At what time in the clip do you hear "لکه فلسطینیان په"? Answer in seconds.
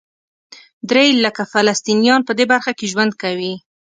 1.25-2.31